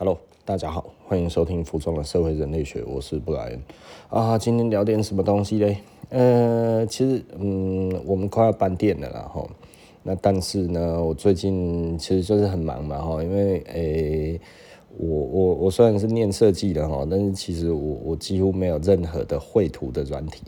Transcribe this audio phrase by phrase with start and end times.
[0.00, 3.60] Hello，大家好，欢迎收听服装的社会人类学，我是布莱恩
[4.08, 4.38] 啊。
[4.38, 5.78] 今天聊点什么东西嘞？
[6.10, 9.50] 呃，其实，嗯，我们快要搬店了啦，吼。
[10.04, 14.40] 那但是呢，我最近其实就是很忙嘛，哈，因为，诶、
[14.96, 20.44] 我我我虽然是念设计的哈，但是其实我我几乎没有任何的绘图的软体。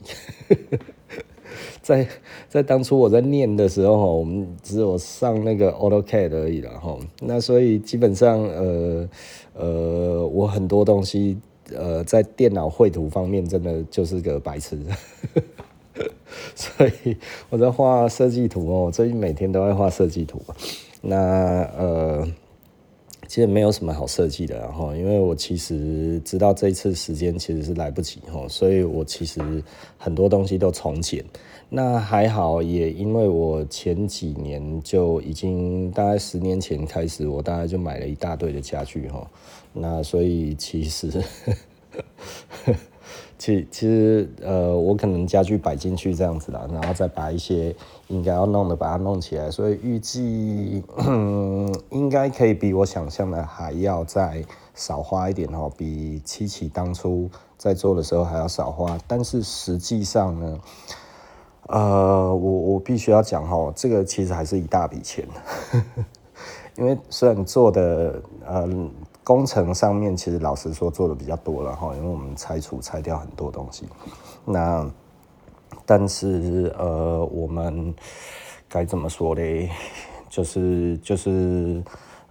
[1.82, 2.06] 在
[2.48, 6.98] 在当初我在念的时候，我们只有上那个 AutoCAD 而已了哈。
[7.20, 9.08] 那所以基本上，呃
[9.54, 11.38] 呃，我很多东西，
[11.74, 14.78] 呃，在电脑绘图方面，真的就是个白痴。
[16.54, 17.16] 所以
[17.48, 20.40] 我在画设计图哦，我最近每天都在画设计图。
[21.00, 22.28] 那呃。
[23.28, 29.40] 其实没有什么好设计的，然后因为我其实知道这一次时间其实是来不及哈，所以我其实
[29.96, 31.24] 很多东西都重剪。
[31.70, 39.26] 那还好，也因为我前几年就已经大概十年前开始，我大概就买了一大堆的家具哈，
[39.72, 41.22] 那所以其实。
[43.38, 47.74] 其其实，呃，我可能家具摆进去这样子啦，然后再把一些
[48.08, 50.82] 应该要弄的把它弄起来，所以预计
[51.88, 58.98] 应该可以比我想象的还要再少花一点哦，比七七当初在做的时候还要少花。
[59.06, 60.60] 但是实际上呢，
[61.70, 65.26] 呃，我我必须要讲哦，这个其实还是一大笔钱，
[66.76, 68.90] 因为虽然做的，嗯。
[69.22, 73.86] 工程上面其实老实说做的比较多了哈，因为我们拆除拆掉很多东西。
[74.44, 74.84] 那
[75.86, 77.94] 但是呃，我们
[78.68, 79.70] 该怎么说嘞？
[80.28, 81.80] 就是就是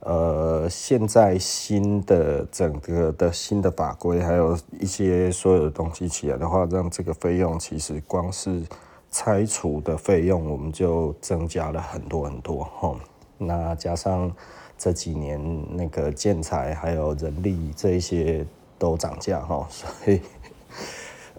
[0.02, 8.62] 呃，现在新的整个的新的法规，还有一些所有的东西起来的话，让这个费用其实光是
[9.12, 12.96] 拆除的费用，我们就增加了很多很多哈。
[13.38, 14.32] 那加上。
[14.82, 18.46] 这几年那个建材还有人力这一些
[18.78, 20.22] 都涨价哈， 所以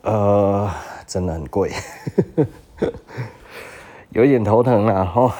[0.03, 0.71] 呃
[1.07, 1.73] 真的很贵，
[4.13, 5.35] 有一点头疼啊哈，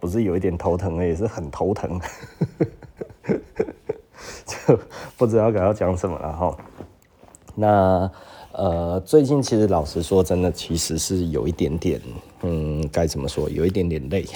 [0.00, 2.00] 不是有一点头疼，也是很头疼，
[4.44, 4.76] 就
[5.16, 6.56] 不知道该要讲什么了哈。
[7.54, 8.10] 那
[8.56, 12.00] 呃最近其实老实说，真的其实是有一点点
[12.42, 14.24] 嗯该怎么说，有一点点累。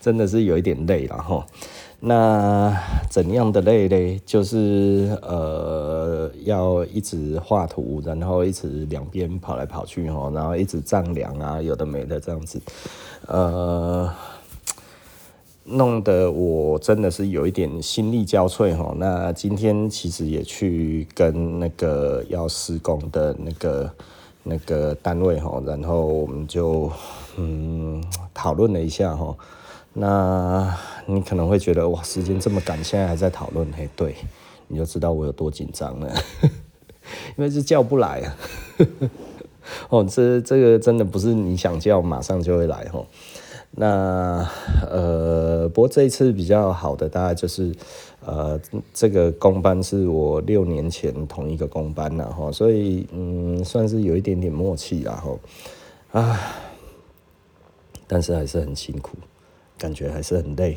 [0.00, 1.46] 真的是有一点累了哈，
[2.00, 2.76] 那
[3.08, 4.20] 怎样的累嘞？
[4.26, 12.60] 就是呃，要一直画图，然后一直两边跑来跑去哈，然后一直丈量啊，有的没的这样子，
[13.28, 14.12] 呃，
[15.70, 18.94] 弄得我真的是有一点心力交瘁哈。
[18.96, 23.90] 那今天其实也去跟那个要施工的那个
[24.42, 26.90] 那个单位哈，然后我们就
[27.36, 28.02] 嗯
[28.34, 29.36] 讨论了一下哈。
[29.92, 30.76] 那
[31.06, 34.14] 你可能会觉得哇，时间这么赶，现在还在讨论，嘿，对，
[34.68, 36.14] 你就知道我有多紧张了，
[37.36, 38.36] 因为是叫不来啊，
[39.90, 43.04] 哦，这这个真的不是你想叫马上就会来哈。
[43.80, 44.46] 那
[44.90, 47.74] 呃，不过这一次比较好的大概就是
[48.26, 48.60] 呃，
[48.92, 55.40] 这个工班是我六年前同一个工班了哈，所以嗯，算是有一点点默契然后
[56.12, 56.38] 啊，
[58.06, 59.16] 但是还是很辛苦。
[59.78, 60.76] 感觉还是很累，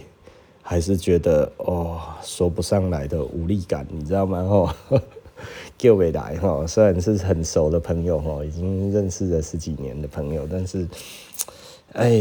[0.61, 4.37] 还是觉得哦，说不上来的无力感，你知道吗？
[4.37, 4.73] 哦，
[5.77, 10.87] 救未来哈，虽然是很熟的朋友哈，已经认识了十几年的朋友，但是，
[11.93, 12.11] 哎，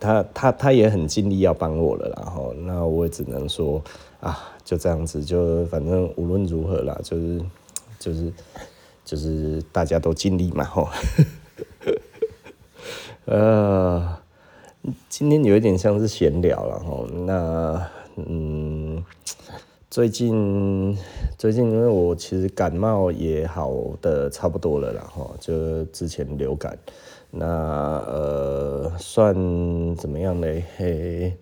[0.00, 3.82] 他他他也很尽力要帮我了，然后那我也只能说
[4.20, 7.40] 啊，就这样子，就反正无论如何啦，就是
[7.98, 8.32] 就是
[9.04, 10.88] 就是大家都尽力嘛，吼，
[13.26, 14.16] 呃。
[15.08, 19.04] 今天有一点像是闲聊了哈，那嗯，
[19.96, 20.94] 最近
[21.38, 26.78] 最近因为我其实感冒也好的差不多了啦哈，就之前流感，
[27.30, 29.34] 那呃算
[29.96, 30.62] 怎么样嘞？
[30.76, 31.34] 嘿，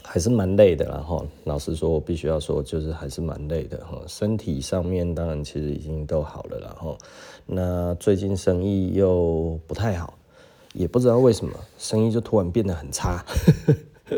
[0.00, 1.26] 还是蛮累的然后。
[1.42, 4.00] 老实说，我必须要说，就是还是蛮累的哈。
[4.06, 6.96] 身体上面当然其实已经都好了然后，
[7.46, 10.14] 那最近生意又不太好。
[10.72, 13.24] 也不知道为什么生意就突然变得很差，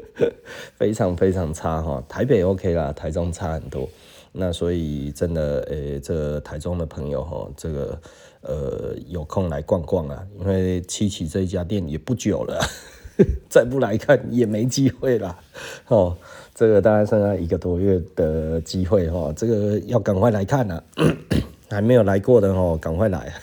[0.77, 2.03] 非常非常差哈。
[2.09, 3.89] 台北 OK 啦，台中差很多。
[4.33, 8.01] 那所以真的，诶、这台中的朋友哈，这个
[8.41, 12.61] 呃有空来逛逛啊，因为七七这一家店也不久了，
[13.49, 15.39] 再不来看也没机会了。
[15.87, 16.17] 哦，
[16.53, 20.83] 这个大概剩下一个多月的机会哈，这个要赶快来看啊，
[21.71, 23.33] 还没有来过的哦，赶快来。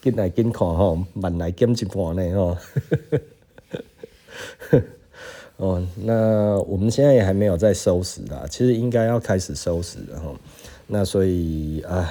[0.00, 2.56] 进来进看吼，慢来减一半呢吼。
[5.56, 10.34] 哦，那我们现在也还没有在收拾啦，其实应该要开始收拾了哈。
[10.86, 12.08] 那所以，唉，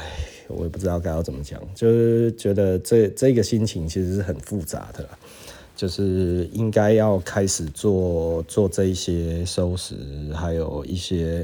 [0.48, 5.08] 我也不知道该要怎么讲，就是觉得这这个心情其实是很复杂的。
[5.74, 9.96] 就是应该要开始做做这一些收拾，
[10.36, 11.44] 还有一些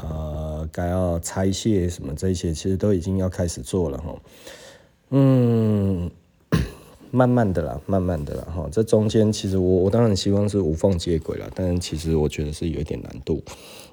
[0.00, 4.16] 呃该要拆卸什么这些，其实都已经要开始做了哈。
[5.10, 6.10] 嗯，
[7.10, 8.68] 慢慢的啦，慢慢的啦哈。
[8.70, 13.42] 这中间其实我我当然希望是无缝接轨了，但其实我觉得是有一点难度。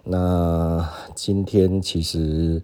[0.03, 2.61] 那今天其实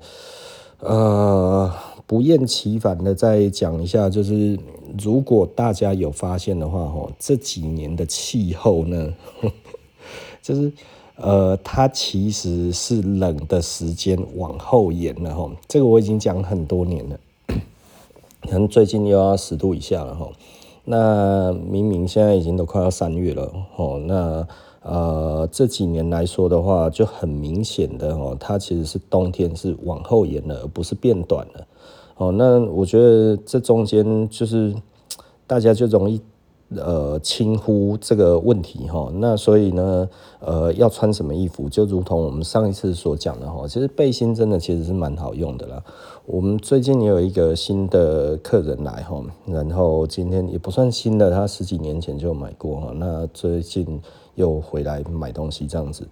[0.80, 1.72] 呃。
[2.10, 4.58] 不厌其烦的再讲一下，就是
[5.00, 9.14] 如果大家有发现的话，哈，这几年的气候呢，
[10.42, 10.72] 就是
[11.18, 17.20] 呃，它其实是冷的时间往后延了，哈，这个我已经讲很多年了，
[18.42, 20.30] 可能最近又要十度以下了，哈，
[20.86, 24.48] 那明明现在已经都快要三月了，哦，那。
[24.82, 31.68] 呃，这几年来说的话，就很明显的哦，它其实是冬天是往后延了，而不是变短了。
[32.16, 34.74] 哦，那我觉得这中间就是
[35.46, 36.22] 大家就容易
[36.76, 39.12] 呃轻忽这个问题哈。
[39.16, 45.84] 那所以呢，呃，要穿什么衣服，就如同我们上一次所讲的哈，其实背心真的其实是蛮好用的啦。
[46.26, 52.92] 我们最近也有一个新的客人来哈，然后今天也不算新的，他十几年前就买过哈。
[52.96, 54.02] 那最近。
[54.36, 56.08] 又回来买东西这样子，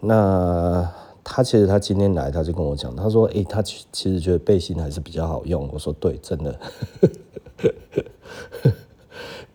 [0.00, 0.90] 那
[1.22, 6.58] 他其实他今天来，他就跟我讲，他说：“诶、他其实觉得背心还是比较好用。”我说：“对，真的，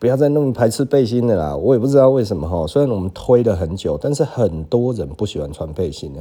[0.01, 6.19] 不要再那么排斥背心的啦。”我也不知道为什么哈，虽然我们推了很久，但是很多人不喜欢穿背心呢。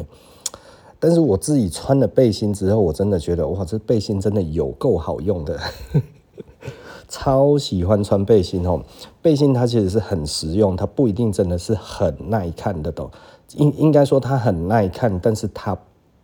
[0.99, 5.59] 但是我自己穿了背心之后，我真的觉得哇，这背心真的有够好用的。
[7.09, 8.83] 超喜欢穿背心哦，
[9.23, 13.11] 背心它其实是很实用，它不一定真的是很耐看的都，
[13.57, 15.77] 应应该说它很耐看，但是它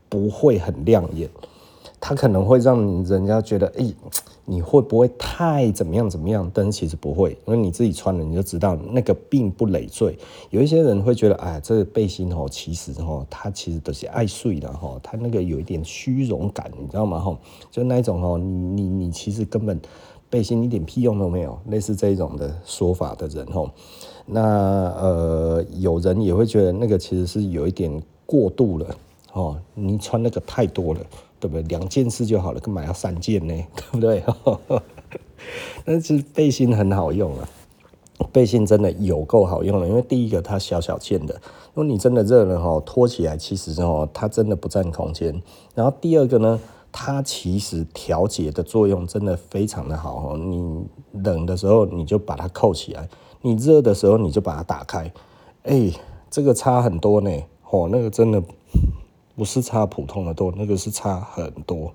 [0.08, 1.28] 不会很亮眼，
[1.98, 3.92] 它可能会让人家觉得，哎，
[4.46, 6.50] 你会不会太怎么样怎么样？
[6.54, 10.16] 但是其实不会，因为你自己穿了你就知道那个并不累赘。
[10.48, 17.18] 有一些人会觉得，哎，这个背心哦，其实哦，它其实都是爱睡的哈，它那个有一点虚荣感，你知道吗？
[17.18, 17.38] 哈，
[17.70, 19.78] 就那一种哦，你你你其实根本。
[20.28, 23.70] 背心一点屁用都没有，类似这种的说法的人吼，
[24.26, 28.96] 那呃有人也会觉得那个其实是有一点过度了
[29.34, 31.00] 哦，你穿那个太多了，
[31.46, 31.78] 对不对？
[31.78, 33.54] 两件事就好了，干嘛要三件呢？
[33.74, 34.24] 对不对？
[35.84, 37.48] 但是背心很好用啊，
[38.32, 41.34] 背心真的有够好用了，因为第一个它小小件的，
[41.74, 45.40] 如果你真的热了哈，脱起来其实哦它真的不占空间，
[45.74, 46.58] 然后第二个呢。
[46.98, 53.06] 它其实调节的作用真的非常的好哦，你冷的时候你就把它扣起来，
[53.42, 55.12] 你热的时候你就把它打开，
[55.64, 55.92] 哎，
[56.30, 57.30] 这个差很多呢，
[57.70, 58.42] 哦，那个真的
[59.36, 61.92] 不是差普通的多，那个是差很多，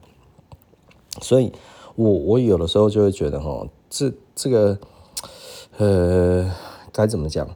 [1.21, 1.51] 所以
[1.95, 4.77] 我我有的时候就会觉得哦，这这个
[5.77, 6.49] 呃
[6.93, 7.49] 该怎么讲？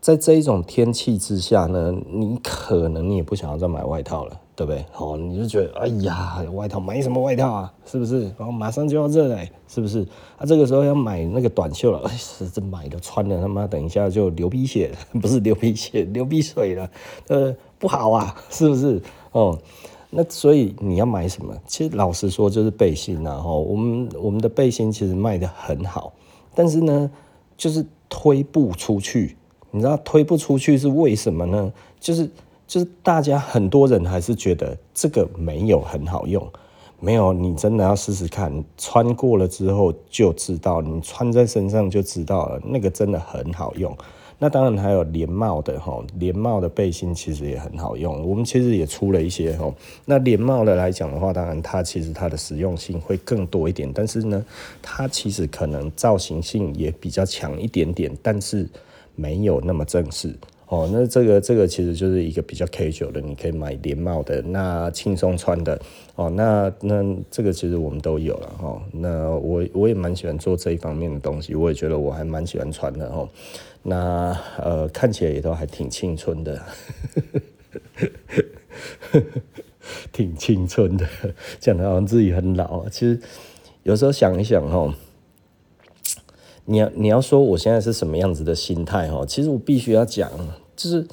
[0.00, 4.84] 在这一种天气之下呢，你可能你也不想要再买外套了，对不对？
[4.98, 7.72] 哦，你就觉得哎呀，外套买什么外套啊？
[7.86, 8.24] 是不是？
[8.36, 10.06] 然后马上就要热了，是不是？
[10.36, 12.18] 啊，这个时候要买那个短袖了，哎，
[12.52, 16.90] 这买的穿了他妈等一下就流鼻血， 不是流鼻血，流鼻水了，
[17.28, 18.98] 呃，不好啊， 是不是？
[19.32, 19.58] 哦，
[20.08, 21.54] 那所以你要买什么？
[21.66, 26.10] 其实老实说就是背心啊，哈，我们我们的背心其实卖得很好，
[26.54, 27.10] 但是呢，
[27.58, 29.36] 就是推不出去。
[29.70, 31.70] 你知道推不出去是为什么呢？
[32.00, 32.30] 就是
[32.66, 36.42] 就是大家很多人还是觉得这个没有很好用，
[37.00, 43.94] 没有，你真的要试试看，穿过了之后就知道，你穿在身上就知道了，那个真的很好用。
[44.44, 48.22] 那当然还有连帽的哈，连帽的背心其实也很好用。
[48.28, 49.74] 我们其实也出了一些哈。
[50.04, 54.44] 那连帽的来讲的话，当然它其实它的实用性会更多一点，但是呢，
[54.82, 58.68] 它其实可能造型性也比较强一点点，但是。
[59.16, 60.34] 没有那么正式
[60.66, 65.80] 哦，那这个这个其实就是一个比较 casual 的，你可以买连帽的，那轻松穿的
[66.16, 68.82] 哦，那那这个其实我们都有了哈。
[68.90, 73.28] 那我我也蛮喜欢做这一方面的东西，我也觉得我还蛮喜欢穿的哦。
[73.84, 76.60] 那呃，看起来也都还挺青春的，
[80.10, 81.06] 挺青春的，
[81.60, 82.88] 讲的好像自己很老。
[82.88, 83.20] 其实
[83.82, 84.94] 有时候想一想哦。
[86.66, 89.26] 你要你要说我现在是什么样子的心态哦？
[89.28, 90.30] 其实我必须要讲，
[90.74, 91.06] 就是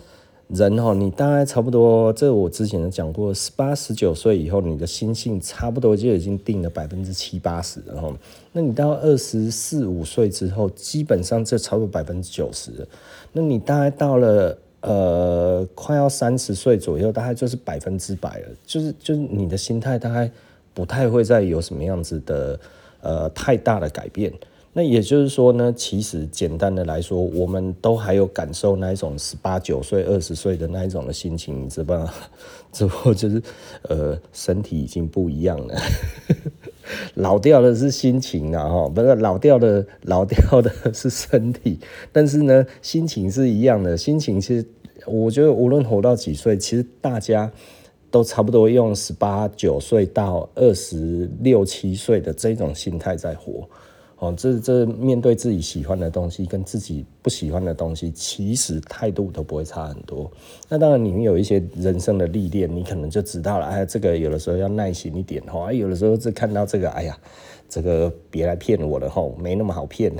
[0.53, 8.13] 人哈，你大概差不多，这我之前讲过，十八十九岁以后，你的心性差不多就已经定了百分之七八十了哈。
[8.51, 12.85] 那你到二十四五岁之后，基本上就超过百分之九十。
[13.31, 20.29] 那你大概到了呃，快要三十岁左右，大概就是百分之百了，就是就是你的心态大概
[20.73, 22.59] 不太会再有什么样子的
[22.99, 24.33] 呃太大的改变。
[24.73, 32.13] 那也就是说呢，其实简单的来说，我们都还有感受那一种十八九岁、二十岁的那一种的心情，你知道吗？
[32.71, 33.41] 只不过就是
[33.89, 35.75] 呃，身体已经不一样了，
[37.15, 41.77] 老掉的是心情啊，哈，不是老掉的，老掉的是身体，
[42.13, 43.97] 但是呢，心情是一样的。
[43.97, 44.65] 心情其实，
[45.05, 47.51] 我觉得无论活到几岁，其实大家
[48.09, 53.67] 都差不多用十八九岁到二十六七岁的这种心态在活。
[54.21, 60.31] 哦，这这面对自己喜欢的东西跟自己不喜欢的东西，其实态度都不会差很多。
[60.69, 63.65] 那当然，你们有一些人生的历练，你可能就知道了。
[63.65, 65.73] 哎，这个有的时候要耐心一点哈。
[65.73, 67.17] 有的时候是看到这个，哎呀，
[67.67, 70.13] 这个别来骗我了哈，没那么好骗。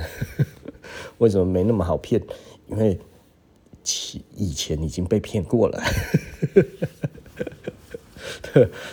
[1.20, 2.20] 为什么没那么好骗？
[2.70, 2.98] 因为
[3.84, 5.80] 其以前已经被骗过了。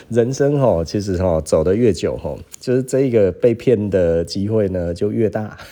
[0.09, 5.57] 人生哈，其实哈走得越久哈，就是这一个被骗的机会呢就越大。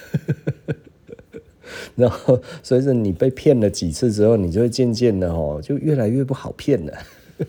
[1.95, 6.93] 然后随着你被骗了几次之后，你就会渐渐的哈就越来越不好骗了。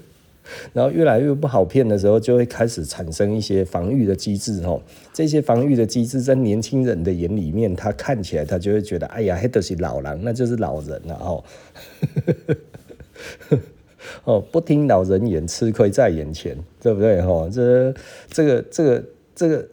[0.72, 4.80] 然后越来越不好骗的时候，就会开始产生一些防御的机制哈。
[5.12, 11.44] 这些防御的机制在年轻人的眼里面，他看起来他就会觉得，哎呀，那都是老人，那就是老人了哦。
[14.24, 17.20] 哦，不听老人言，吃亏在眼前，对不对？
[17.22, 17.94] 哈，这、
[18.30, 19.68] 这个、这个、这个，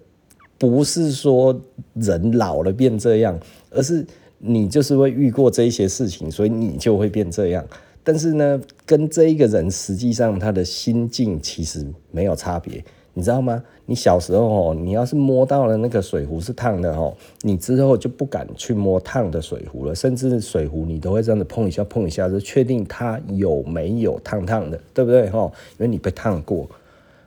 [0.58, 1.60] 不是说
[1.94, 3.40] 人老了变这样，
[3.70, 4.06] 而是
[4.38, 7.66] 你就是会遇过这些事情，所以你就会变这样。
[8.04, 12.84] 但是呢，跟这一个人实际上他的心境其实没有差别。
[13.18, 13.64] 你知道吗？
[13.86, 25.52] 你小时候哦，你要是摸到了那个水壶是烫的哦，你之后就不敢去摸烫的水壶了，甚至水壶你都会这样子碰一下碰一下，就确定它有没有烫烫的，对不对哈？
[25.78, 26.70] 因为你被烫过。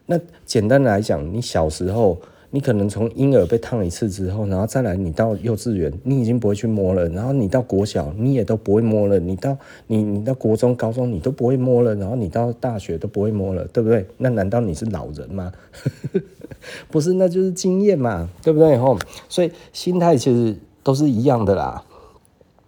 [0.07, 2.19] 那简单来讲，你小时候。
[2.51, 7.07] 你可能从婴儿被烫一次之后，然后再来你到幼稚园，你已经不会去摸了。
[7.11, 9.19] 然后你到国小，你也都不会摸了。
[9.19, 9.55] 你到
[9.87, 11.95] 你你到国中、高中，你都不会摸了。
[11.95, 14.07] 然后你到大学都不会摸了，对不对？
[14.17, 15.53] 那难道你是老人吗？
[16.91, 18.77] 不是，那就是经验嘛，对不对？
[18.79, 18.99] 吼，
[19.29, 21.83] 所以心态其实都是一样的啦。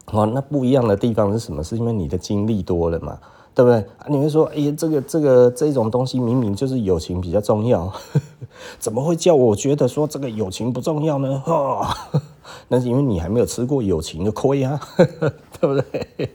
[0.07, 1.63] 哦，那不一样的地方是什么？
[1.63, 3.19] 是因为你的经历多了嘛。
[3.53, 3.85] 对不对？
[4.09, 7.93] 你会说，哎呀，这个这个这种东西明明就是友情比较重要，
[8.79, 11.43] 怎么会叫我觉得说这个友情不重要呢？
[11.47, 11.85] 哦，
[12.69, 16.31] 那是因为你还没有吃过友情的亏啊， 对不对？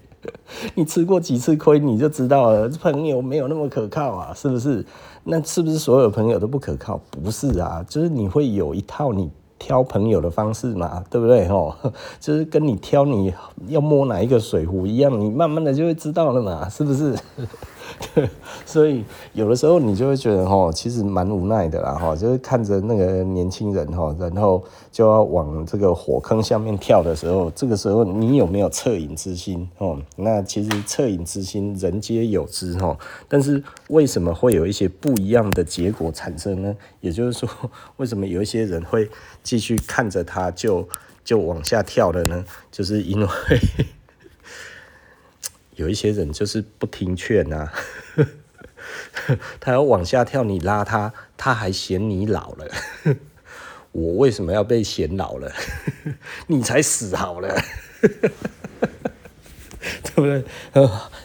[0.76, 4.86] 你吃过几次亏，你就知道了，朋友没有那么可靠啊，是不是？
[5.25, 6.98] 那是不是所有朋友都不可靠？
[7.24, 9.29] 不是啊，就是你会有一套你。
[9.58, 11.48] 挑朋友的方式嘛，对不对？
[11.48, 11.74] 吼，
[12.20, 13.34] 就是跟你挑你
[13.70, 17.15] 要摸哪一个水壶一样，你慢慢的就会知道了嘛，是不是？
[18.65, 29.98] 所以有的时候你就会觉得哈，其实蛮无奈的啦哈，就是看着那个年轻人哈，然后就要往这个火坑下面跳的时候，这个时候你有没有恻隐之心哦？
[30.15, 36.75] 那其实恻隐之心人皆有之哈，但是为什么会有一些不一样的结果产生呢？
[37.01, 37.50] 也就是说，
[37.98, 39.10] 为什么有一些人会
[39.44, 40.88] 继续看着他就
[41.24, 42.44] 就往下跳了呢？
[42.72, 43.27] 就是因为。
[45.75, 47.72] 有一些人就是不听劝啊，
[49.60, 52.65] 他要往下跳，你拉他，他还嫌你老了。
[53.91, 55.51] 我为什么要被嫌老了？
[56.48, 57.55] 你才死好了，
[58.01, 58.32] 对
[60.15, 60.44] 不对？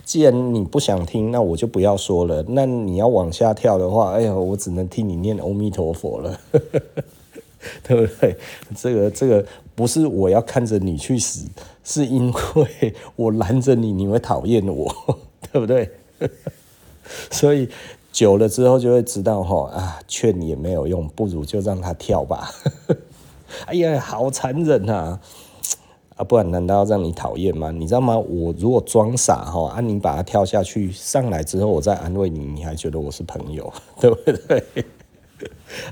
[0.04, 2.45] 既然你不想听，那我就不要说了。
[2.49, 6.40] 那你要往下跳的话，哎呀，我只能听你念阿弥陀佛了，
[7.87, 8.37] 对不对？
[8.76, 11.47] 这个这个不是我要看着你去死。
[11.83, 14.95] 是因为我拦着你，你会讨厌我，
[15.50, 15.90] 对不对？
[17.33, 17.69] 所以
[18.12, 22.49] 久了之后就会知道，哈啊，劝你也没有用，不如就让他跳吧。
[23.67, 25.19] 哎呀，好残忍啊！
[26.14, 27.73] 啊，不然难道让你讨厌吗？
[27.73, 28.17] 你知道吗？
[28.17, 34.62] 我如果装傻哈，啊，你把他跳下去，上来之后我再安慰你，你还觉得我是朋友，对不对？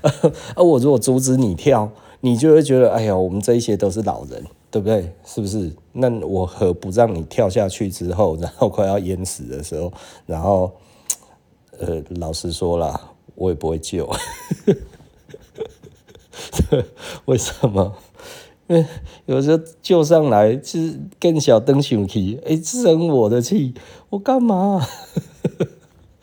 [0.55, 1.90] 啊，我如果阻止你跳，
[2.21, 4.45] 你就会觉得，哎呀，我们这一些都是老人。
[4.71, 5.11] 对不对？
[5.25, 5.73] 是不是？
[5.95, 9.90] 那我何不让你跳下去之后，然后快要淹死的时候，
[10.26, 10.71] 然后，
[11.78, 14.07] 呃，老实说啦，我也不会救。
[17.25, 17.95] 为什么？
[18.67, 18.85] 因为
[19.25, 23.73] 有时候救上来是更小灯熊气，哎，生我的气，
[24.11, 24.87] 我干嘛？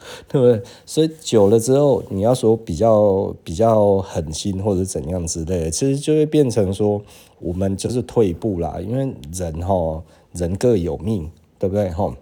[0.27, 0.61] 对不对？
[0.85, 7.01] 所以久了之后，你要说比较比较狠心或者怎样之类的，其实就会变成说，
[7.39, 8.79] 我们就是退一步啦。
[8.79, 12.15] 因为人哈，人各有命，对不对哈？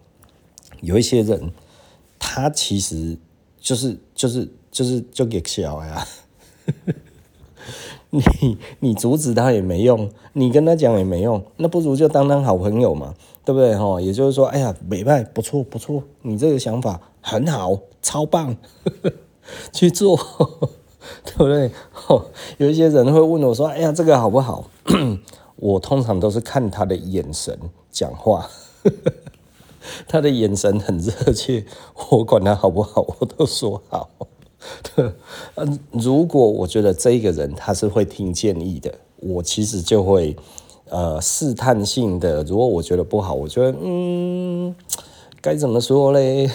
[0.81, 1.51] 有一些人，
[2.19, 3.17] 他其实
[3.59, 6.05] 就是就是就是就给小呀，
[8.09, 14.01] 你你阻止他也没用，你跟他讲也没用，那不如就当当好朋友嘛，对不对哈？
[14.01, 18.55] 也就是说，哎呀，美派不错不错，你这个想法很好，超棒，
[19.73, 20.15] 去做，
[21.25, 21.71] 对不对？
[22.57, 24.69] 有一些人会问我说，哎呀，这个好不好？
[25.55, 27.57] 我通常都是看他的眼神
[27.89, 28.49] 讲话。
[30.07, 31.65] 他的眼神很热切，
[32.09, 34.09] 我管他好不好，我都说好。
[35.55, 40.35] 嗯，如果我觉得这个人他是会听建议的，我其实就会
[40.89, 42.43] 呃试探性的。
[42.43, 44.73] 如果我觉得不好，我觉得嗯，
[45.41, 46.49] 该怎么说嘞？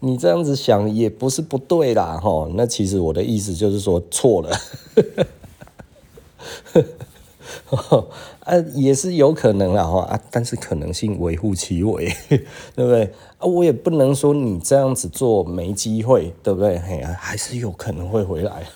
[0.00, 2.48] 你这样子想也不是不对啦，哈。
[2.54, 4.50] 那其实我的意思就是说错了。
[8.40, 13.04] 啊，也是有可能啦哈啊，但是可能性微乎其微， 对不对
[13.38, 13.46] 啊？
[13.46, 16.78] 我也不能说你这样子做没机会，对不对？
[16.78, 18.66] 嘿，还是有可能会回来。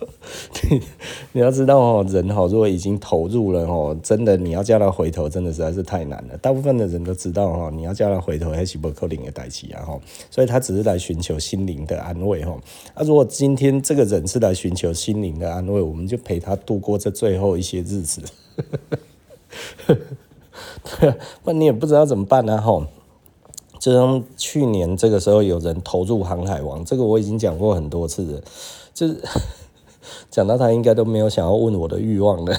[1.32, 6.36] 你要知道哦，人哈，如果已经投入了哦，真的你要叫他回头，真的实在是太难了。
[6.38, 12.58] 大部分的人都知道哈，你要叫他回头还是不可能的代志啊哈，所以他只是来寻求心灵的安慰哈。
[12.94, 18.22] 啊，如果今天这个人是来寻求心灵的安慰，我们就陪他度过这最后一些日子。
[19.86, 22.86] 对啊，那你也不知道怎么办呢哈。
[23.78, 28.42] 就像去年这个时候有人投入航海王，这个我已经讲过很多次了，
[28.94, 29.20] 就是。
[30.30, 32.56] 讲到他应该都没有想要问我的欲望了，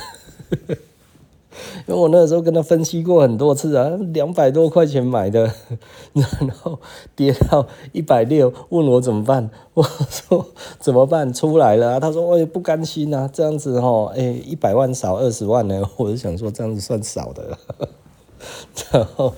[1.88, 5.52] 因为我那个时候跟他分析过很多次啊，两百多块钱买的，
[6.14, 6.80] 然后
[7.16, 9.50] 跌到一百六，问我怎么办？
[9.74, 10.46] 我说
[10.80, 11.34] 怎么办？
[11.34, 17.58] 出来了啊，他说我也不甘心啊，这样子哈，哎，一百万少二十万呢，我就想说这样子算少的，
[18.92, 19.34] 然后。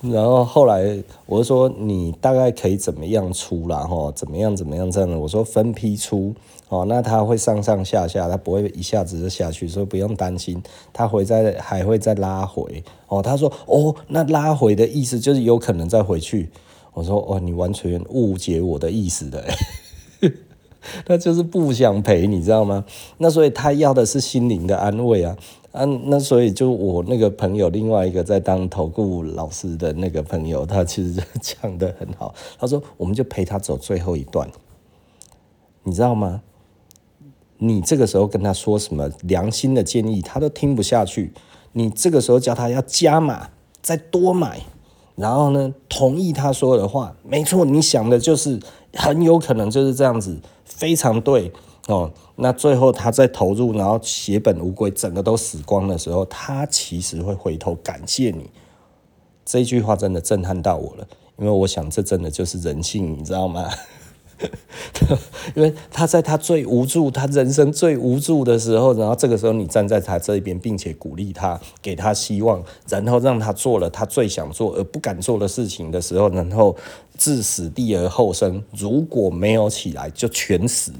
[0.00, 3.86] 然后后来我就说，你大概可以怎么样出啦？
[3.86, 5.16] 哈，怎么样怎么样这样的？
[5.16, 6.34] 我说分批出
[6.70, 13.20] 哦，那它会上上下下，它不会一下子就下去，所以不用担心，它会再还会再拉回哦。
[13.20, 16.48] 他说哦，那拉回的意思就是有可能再回去。
[16.94, 19.44] 我说哦，你完全误解我的意思的，
[21.04, 22.84] 他就是不想赔，你知道吗？
[23.18, 25.36] 那所以他要的是心灵的安慰啊。
[25.72, 32.34] 啊，那所以就我那个朋友，另外一个在当投顾老师的那个朋友，他其实讲得很好。
[32.58, 34.48] 他说，我们就陪他走最后一段，
[35.84, 36.42] 你知道吗？
[37.62, 41.32] 你这个时候跟他说什么良心的建议，他都听不下去。
[41.72, 44.62] 你这个时候叫他要加码，再多买，
[45.14, 48.58] 然后呢，同意他说的话，没错，你想的就是
[48.94, 51.52] 很有可能就是这样子，非常对。
[51.88, 58.50] 哦，那最后他在投入，然后血本无归，整个都死光的时候，他其实会回头感谢你。
[59.44, 61.06] 这句话真的震撼到我了，
[61.38, 63.68] 因为我想这真的就是人性，你知道吗？
[65.54, 76.76] 因为他在他最无助，他人生最无助的时候，然后这个时候你站在他这一边，并且鼓励他，给他希望，然后让他做了他最想做而不敢做的事情的时候，然后
[77.18, 80.92] 置死地而后生，如果没有起来就全死，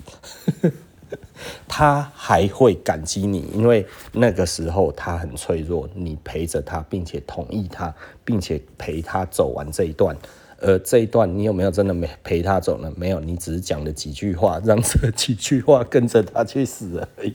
[1.67, 10.17] 他还会感激你，因为那个时候他很脆弱，你陪着他，并且同意他，并且陪他走完这一段。
[10.61, 12.93] 呃，这一段你有没有真的没陪他走呢？
[12.97, 17.35] 没有，你只是讲了几句话，让这几句话跟着他去死而已。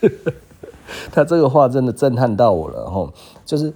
[1.12, 3.12] 他这个话真的震撼到我了吼，
[3.44, 3.72] 就是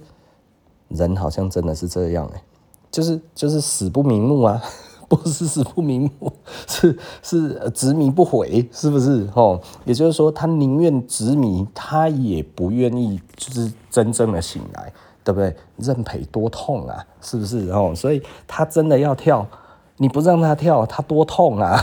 [0.87, 2.43] 人好像真的是这样哎，
[2.89, 4.61] 就是就是死不瞑目啊，
[5.07, 6.33] 不是死不瞑目，
[6.67, 9.61] 是是执迷不悔，是不是吼？
[9.85, 14.91] 也就是说，他宁愿执迷，他也不愿意就是真正的醒来。
[15.23, 15.55] 对不对？
[15.77, 17.69] 认赔多痛啊，是不是？
[17.69, 19.45] 哦，所以他真的要跳，
[19.97, 21.79] 你不让他跳，他多痛啊！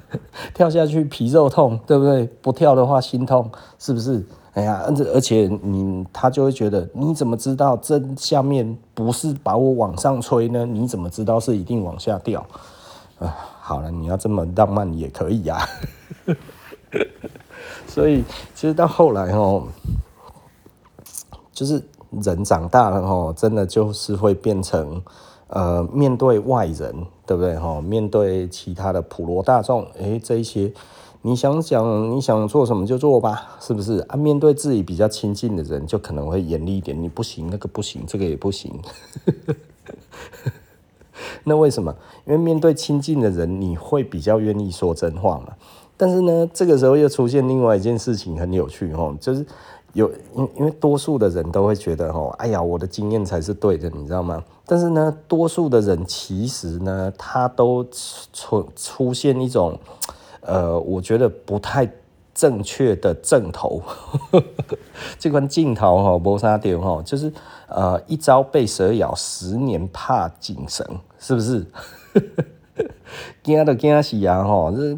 [0.54, 2.24] 跳下去皮肉痛，对不对？
[2.40, 4.24] 不跳的话心痛，是不是？
[4.54, 10.64] 哎呀，而而且你他就会觉得，你怎么知道这下面不是把我往上吹呢？
[10.64, 12.44] 你怎么知道是一定往下掉？
[13.18, 15.58] 啊，好了，你要这么浪漫也可以呀。
[17.86, 18.24] 所以
[18.54, 19.64] 其实到后来哦，
[21.52, 21.82] 就是。
[22.10, 25.02] 人长大了吼，真的就是会变成，
[25.48, 27.80] 呃，面对外人，对不对吼？
[27.80, 30.72] 面对其他的普罗大众，诶，这一些，
[31.20, 34.16] 你想想，你想做什么就做吧，是不是啊？
[34.16, 38.72] 面对自己比较亲近的人，就可能会严厉一点，你不行，那个不行，这个也不行。
[41.44, 41.94] 那为什么？
[42.24, 45.48] 因为面对亲近的人，你会比较愿意说真话嘛。
[45.96, 49.44] 但是呢，这个时候又出现另外一件事情，很有趣吼，就是。
[49.94, 54.42] 有因因为多数的人都会觉得哦，哎呀，我的经验才是对的，你知道吗？
[54.66, 57.84] 但是呢，多数的人其实呢，他都
[58.32, 59.78] 出出现一种，
[60.42, 61.90] 呃，我觉得不太
[62.34, 63.82] 正确的正头。
[65.18, 67.32] 这款镜头哈，没啥点哈，就是
[67.68, 70.86] 呃，一朝被蛇咬，十年怕井绳，
[71.18, 71.66] 是不是？
[73.42, 74.44] 惊的惊死啊！
[74.44, 74.96] 哈，这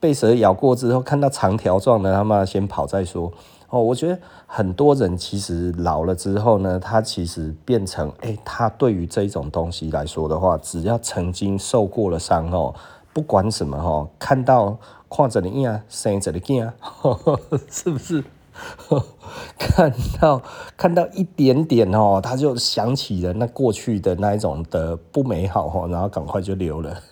[0.00, 3.30] 被蛇咬过之后，看到长条状的，他妈先跑再说。
[3.72, 12.74] 哦，我觉得很多人其实老了之后呢，他其实变成，哎、他对于这种东西来说的话，只要曾经受过了伤哦，
[13.14, 14.76] 不管什么哈，看到
[15.08, 16.70] 看着的影，生着的镜，
[17.70, 18.22] 是不是？
[19.58, 20.42] 看到
[20.76, 27.02] 看到一点点哦，他就想起了那过去的那一种的不美好哈，然后赶快就流了。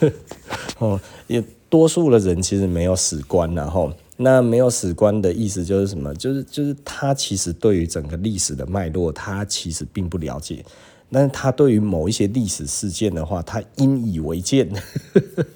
[0.78, 3.90] 哦，也多数的人其实没有史观然后。
[4.22, 6.14] 那没有史观的意思就是什么？
[6.14, 10.62] 就是就是他其实对于整个历史的脉络，他其实并不了解。
[11.10, 14.70] 但是他对于某一些历史事件的话，他引以为鉴，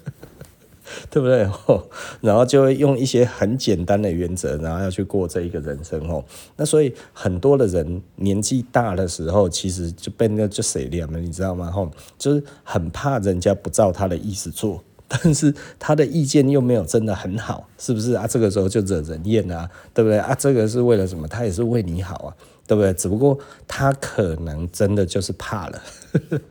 [1.11, 1.47] 对不对？
[2.21, 6.25] 然后就会用一些很简单的原则，然后要去过这一个人生哦。
[6.57, 11.69] 那所以很多的人年纪大的时候，其实就变得就水脸了，你知道吗？
[11.69, 14.83] 吼，就是很怕人家不照他的意思做。
[15.07, 18.25] 但是他的意见又没有真的很好，是不是啊？
[18.27, 20.35] 这个时候就惹人厌啊，对不对啊？
[20.37, 21.27] 这个是为了什么？
[21.27, 22.29] 他也是为你好啊，
[22.67, 22.93] 对不对？
[22.93, 23.37] 只不过
[23.67, 26.41] 他可能真的就是怕了，呵 呵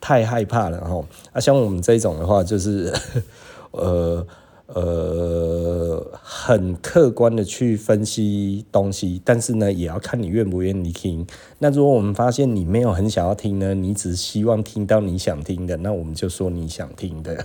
[0.00, 1.04] 太害怕了哈。
[1.32, 2.92] 啊，像我们这种的话，就是
[3.72, 4.26] 呃。
[4.74, 11.26] 呃，很客观的去分析东西，但是呢，也要看你愿不愿意听。
[11.58, 17.44] 那如果我们发现你没有很想要听呢，你只希望听到你想听的，那我们就说你想听的。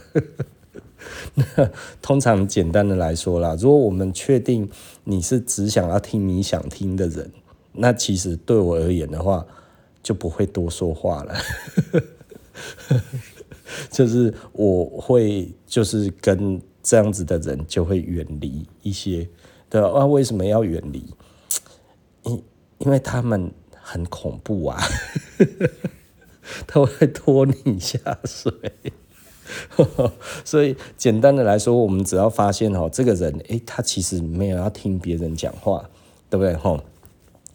[1.36, 1.70] 那
[2.02, 4.70] 通常简单的来说啦，如果我们确定
[5.04, 7.30] 你是只想要听你想听的人，
[7.74, 9.46] 那其实对我而言的话，
[10.02, 11.36] 就不会多说话了。
[13.92, 16.62] 就是我会就是跟。
[16.88, 19.28] 这样子的人就会远离一些，
[19.70, 19.90] 对吧？
[19.90, 21.04] 啊，为什么要远离？
[22.24, 22.42] 因
[22.78, 24.82] 因为他们很恐怖啊，
[26.66, 28.54] 他会拖你下水。
[30.46, 35.90] 所以简单的来说，我们只要发现哦，这个人，诶，他其实没有要听别人讲话，
[36.30, 36.54] 对不对？
[36.56, 36.80] 吼，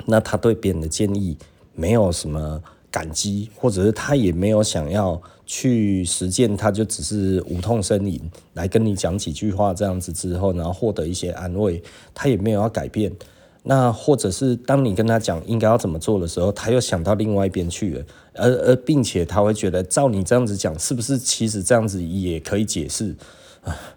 [0.04, 1.38] 那他对别人的建议
[1.74, 5.22] 没有什么感激，或者是他也没有想要。
[5.46, 8.20] 去实践，他就只是无痛呻吟，
[8.55, 11.83] 来跟你讲几句话这样子之后，然后获得一些安慰，
[12.14, 13.12] 他也没有要改变。
[13.64, 23.14] 那或者是当你跟他讲应该要怎么做的时候，他又想到另外一边去了，而而并且他会觉得照你这样子讲，是不是其实这样子也可以解释？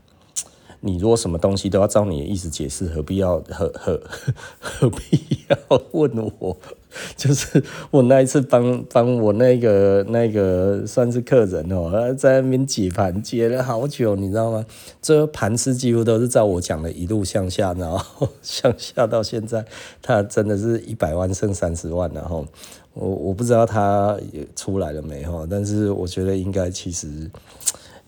[0.86, 4.00] 你如果什么东西都要照你的意思解释，何必要何何
[4.62, 5.20] 何必
[5.50, 6.56] 要问我？
[7.18, 14.66] 就是我那一次帮帮我那个那个算是客人哦、在那边解盘解了好久，你知道吗？
[15.02, 19.66] 这盘是几乎都是照我讲的，一路向下，然后 向下到现在，
[20.02, 22.46] 他真的是一百万剩三十万，然后
[22.94, 27.30] 我我不知道他也出来了没哈，但是我觉得应该其实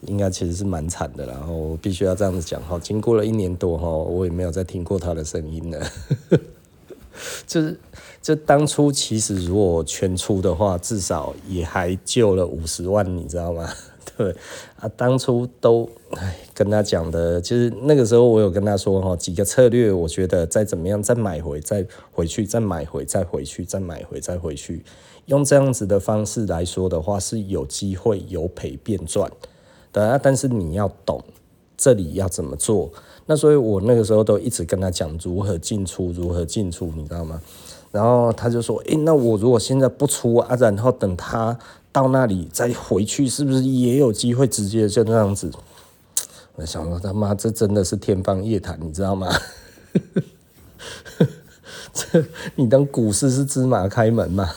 [0.01, 2.79] 应该其实是蛮惨的，然后必须要这样子讲哈。
[2.79, 5.87] 经过了一年多哈，我也没有再听过他的声音了，
[7.45, 7.79] 就是。
[8.19, 13.69] 就当初其实如果全出的话，至少也还救了五十万，你知道吗？
[14.17, 14.35] 对
[14.77, 24.83] 啊，当初都唉跟他讲的，其实那个时候我有跟他说哈，几个策略，我觉得再怎么样再买回，再回去，再买回，再回去，再买回，再回去，
[25.27, 29.31] 用这样子的方式来说的话，是有机会由赔变赚
[29.99, 30.19] 的。
[30.19, 31.23] 但是你要懂
[31.75, 32.91] 这里要怎么做，
[33.25, 37.41] 那所以我那个时候都一直跟他讲如何进出，如何进出，你知道吗？
[37.91, 41.57] 然后他就说：“诶，那我如果现在不出啊，然后等他
[41.91, 45.49] 到那里再回去，是不是也有机会直接就这样子？”
[46.55, 49.29] 我想说：“他妈，这真的是天方夜谭，你知道吗？
[51.93, 52.23] 这
[52.55, 54.49] 你当股市是芝麻开门吗？”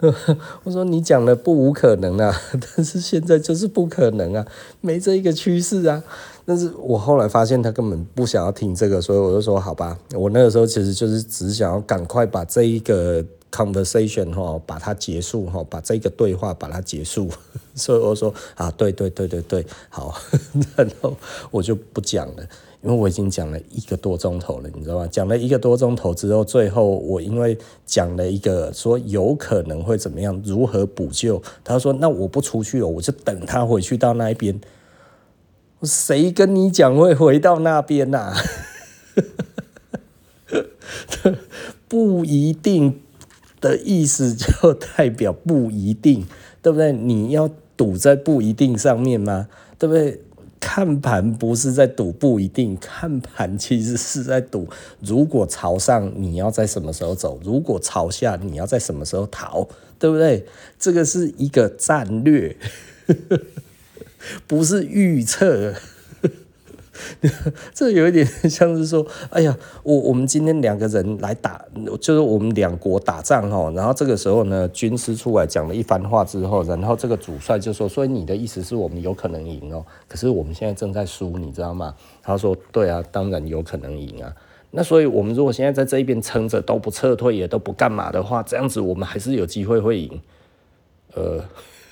[0.64, 2.34] 我说：“你讲的不无可能啊，
[2.76, 4.46] 但是现在就是不可能啊，
[4.80, 6.02] 没这一个趋势啊。”
[6.46, 17.30] 但是我后来发现他根本不想要听这个，所以我就说好吧，我那个时候其实就是只想要赶快把这一个 conversation 哈，把它结束哈，把这个对话把它结束。
[17.74, 20.14] 所以我说啊，对对对对对，好，
[20.76, 21.16] 然后
[21.50, 22.42] 我就不讲了，
[22.82, 25.06] 因为我已经讲了一个多钟头了，你知道吗？
[25.06, 34.58] 讲了一个多钟头之后，最后我因为讲了一个说有可能会怎么样，如何补救，他说那我不出去了，我就等他回去到那一边。
[35.82, 38.36] 谁跟你讲会回到那边呐、啊？
[41.86, 43.00] 不一定
[43.60, 46.26] 的意思就代表不一定，
[46.62, 46.92] 对不对？
[46.92, 49.48] 你要赌在不一定上面吗？
[49.78, 50.22] 对不对？
[50.60, 54.68] 看盘不是在赌不一定，看盘其实是在赌，
[55.00, 59.66] 如果朝上，你要在什么时候走；如果朝下，你要在什么时候逃，
[59.98, 60.46] 对不对？
[60.78, 62.54] 这个是一个战略，
[64.46, 65.74] 不是预测。
[67.74, 71.64] 这有一点像是说，哎呀，我我们今天两个人来打，
[72.00, 73.72] 就是我们两国打仗哦。
[73.74, 79.84] 然后这个时候呢，军师出来讲了一番话之后，然后这个主帅就说，所以你的意思是我们有可能赢哦。
[80.08, 81.94] 可是我们现在正在输，你知道吗？
[82.22, 84.34] 他说，对啊，当然有可能赢啊。
[84.70, 90.20] 那所以我们如果现在在这一边撑着，都不撤退，也都不干嘛的话，这样子我们还是有机会会赢。
[91.14, 91.44] 呃。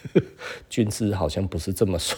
[0.69, 2.17] 军师好像不是这么说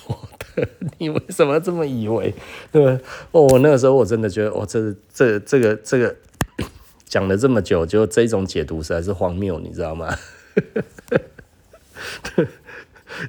[0.57, 2.35] 的，你为什么这么以为？
[2.71, 3.01] 对吧？
[3.33, 6.15] 哦，我那个时候我真的觉得，哦，这这这个这个
[7.05, 10.17] 讲了这么久，就这种解读实在是荒谬，你知道吗？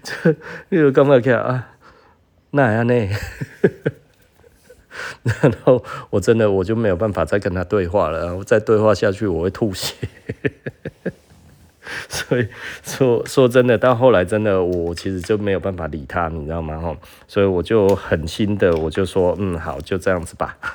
[0.04, 0.36] 这
[0.70, 1.76] 你有干嘛看啊？
[2.52, 2.94] 那样呢？
[5.24, 9.96] 然后我真的我就没有办法再跟他对话了，然后再对话下去我会吐血。
[12.10, 12.48] 所以
[12.84, 16.80] 说说真的，到后来真的我其实就没有办法理他，你知道吗？
[16.80, 16.96] 吼，
[17.28, 20.58] 所以我就狠心的，我就说，嗯，好，就这样子吧。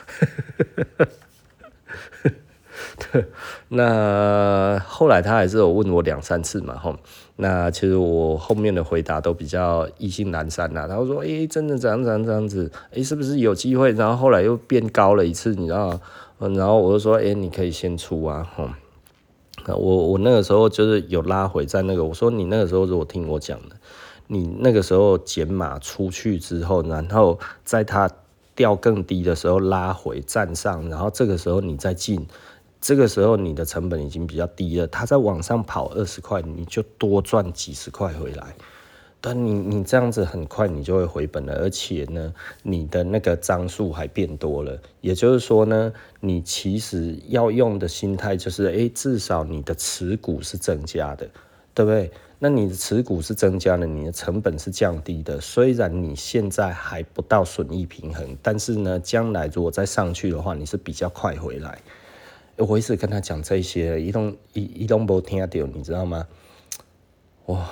[3.69, 6.97] 那后来他还是有问我两三次嘛，吼。
[7.39, 10.87] 那其实我后面的回答都比较意兴阑珊呐。
[10.89, 13.93] 他说，诶，真的这样这样这样子，诶，是不是有机会？
[13.93, 16.01] 然后后来又变高了一次，你知道？
[16.39, 18.69] 嗯，然后我就说，诶，你可以先出啊，吼。
[19.75, 23.77] 我我那个时候就是有拉回在那个，我说你那个时候如果听我讲的，
[24.27, 28.11] 你那个时候减码出去之后，然后在它
[28.55, 32.27] 掉更低的时候拉回站上，然后这个时候你再进，
[32.81, 38.55] 这个时候你的成本已经比较低了，它在往上跑二十块，你就多赚几十块回来。
[39.29, 44.81] 但你你这样子很快你就会回本了，而且呢，你的那个张数还变多了。
[45.01, 51.29] 也就是说呢，你其实要用的心态就是，哎，至少你的持股是增加的，
[51.75, 52.09] 对不对？
[52.39, 55.41] 那你的持股是增加了，你的成本是降低的。
[55.41, 61.81] 虽然你现在还不到损益平衡，但是呢，将来如果再上去的话，你是比较快回来。
[62.59, 66.29] 我一直跟他讲这些，一动一一动没听到，你知道吗？
[67.47, 67.67] 哇！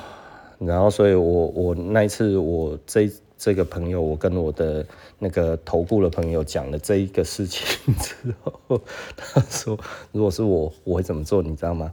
[0.67, 4.87] 然后，所以我我那一次我这这个朋友，我跟我的
[5.19, 8.81] 那个投顾的朋友讲了这一个事情之后，
[9.17, 9.79] 他说，
[10.13, 11.43] 如果是我，我会怎么做？
[11.43, 11.93] 你知道吗？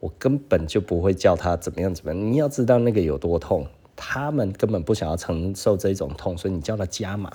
[0.00, 2.32] 我根本就不会叫他怎么样怎么样。
[2.32, 7.30] 你要知道那个有多痛，他们根本不想要承受这种痛，所以你叫他加码。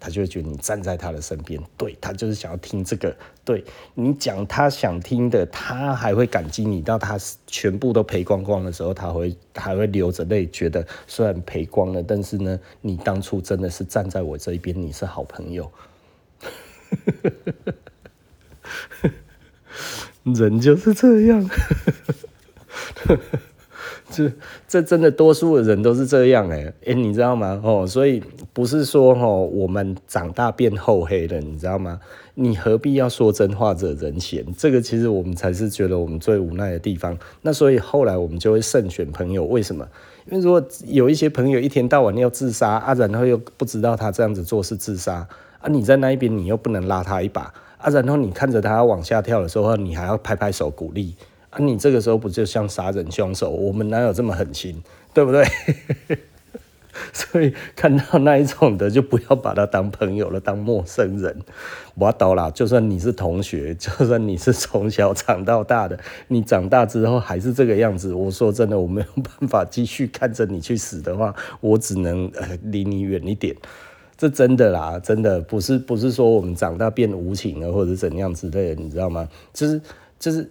[0.00, 6.80] 他就会觉得你站在他的身边，对，他就是想要听这个，对，你讲他想听的，他还会感激你。
[6.82, 15.70] 到他全部都赔光光的时候，他会还会流着泪，觉得虽然赔光了，但是呢，你当初真的是站在我这一边，你是好朋友。
[20.24, 21.50] 人就是这样。
[24.10, 24.32] 这
[24.66, 27.60] 这真的多数的人都是这样哎哎，你知道吗？
[27.62, 32.00] 哦，所以不是说哦，我们长大变厚黑了，你知道吗？
[32.34, 34.44] 你何必要说真话惹人嫌？
[34.56, 37.18] 这个其实我们才是觉得我们最无奈的地方。
[37.42, 39.86] 那所以后来我们就会慎选朋友，为什么？
[40.30, 45.26] 因为如果有一些朋友一天到晚要自杀啊，然后又不知道他这样子做是自杀
[45.60, 51.14] 啊，你在那一边你又不能拉他一把啊，然后你看着他往下跳的时候，你还要拍拍手鼓励。
[51.50, 53.50] 啊，你这个时候不就像杀人凶手？
[53.50, 54.82] 我们哪有这么狠心，
[55.14, 55.44] 对不对？
[57.12, 61.40] 所以看到那一种的，就不要把他当朋友了，当陌生人。
[61.94, 68.12] 我倒了，就算你是同学，就算你是从小长到大的，你长大之后还是这个样子。
[68.12, 73.54] 我说真的，我没有办法继续看着你去死的话，我只能呃离你远一点。
[74.16, 79.28] 这真的啦，真的不是不是说我们长大变无情了或者怎样之类的，你知道吗？
[79.52, 79.80] 就是
[80.18, 80.50] 就是。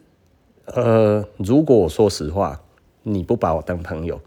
[0.74, 2.62] 呃，如果我说实话，
[3.04, 4.20] 你不把我当朋友，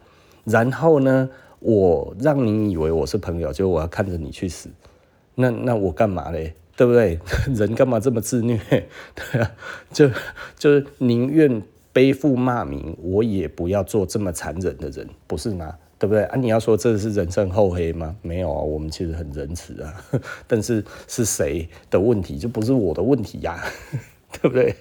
[0.44, 4.70] 然后呢，我让你以为我是朋友，就我要看着你去死，
[5.34, 6.54] 那那我干嘛嘞？
[6.76, 7.18] 对不对？
[7.54, 8.58] 人干嘛这么自虐？
[9.14, 9.52] 对啊，
[9.92, 10.08] 就
[10.56, 15.76] 就宁愿背负骂名，我也不要做这么残忍的人，不是吗？
[15.98, 16.36] 对不对啊？
[16.36, 18.16] 你要说这是人生厚黑吗？
[18.22, 19.92] 没有啊，我们其实很仁慈啊。
[20.48, 23.62] 但是是谁的问题，就不是我的问题呀，
[24.40, 24.74] 对不对？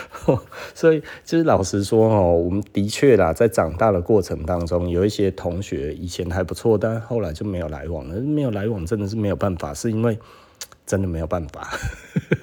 [0.74, 8.20] 所以，其实老实说哦，我们的确啦，在长大的过程当中，有一些同学以前还不错，但后来就没有来往了。
[8.20, 10.18] 没有来往真的是没有办法，是因为
[10.86, 11.68] 真的没有办法。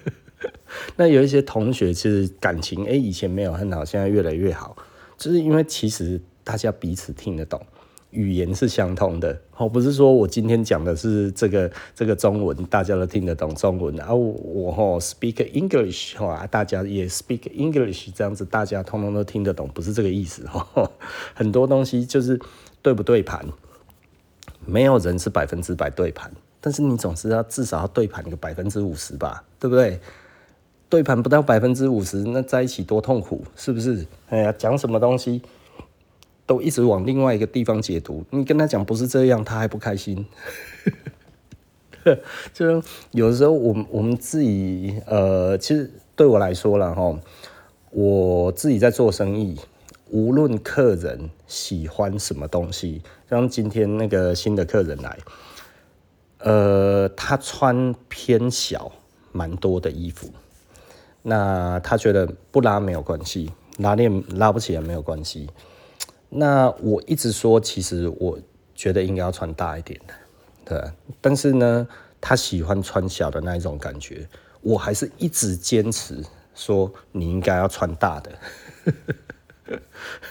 [0.95, 4.75] 那有一些同学其实感情哎、以前没有很好，现在越来越好，
[5.17, 7.61] 就是因为其实大家彼此听得懂。
[8.11, 20.91] 语言是相通的，哦，不是说我今天讲的是这个这个中文，大家都听得懂中文，啊，我吼 speak English，哈，大家也 speak English，这样子大家通通都听得懂，不是这个意思，哈，
[21.35, 22.39] 很多东西就是
[22.81, 23.45] 对不对盘，
[24.65, 29.99] 没有人是百分之百对盘，但是你总是要至少要对盘个百分之五十吧，对不对？
[30.89, 34.07] 对盘不到百分之五十，那在一起多痛苦，是不是？
[34.29, 35.43] 哎呀，讲什么东西？
[36.49, 40.25] 都一直往另外一个地方解读，你跟他讲不是这样，他还不开心。
[42.51, 42.81] 就
[43.11, 47.19] 有的时候，我们我们自己，呃，其实对我来说了哈，
[47.91, 49.59] 我自己在做生意，
[50.09, 55.19] 无论客人喜欢什么东西，像今天那个新的客人来，
[56.39, 58.91] 呃，他穿偏小，
[59.31, 60.31] 蛮多的衣服，
[61.21, 65.47] 那他觉得不拉没有关系，拉链拉不起来没有关系。
[66.29, 68.39] 那我一直说，其实我
[68.75, 70.13] 觉得应该要穿大一点的，
[70.63, 70.91] 对。
[71.19, 71.87] 但是呢，
[72.21, 74.27] 他喜欢穿小的那一种感觉，
[74.61, 79.79] 我还是一直坚持说你应该要穿大的，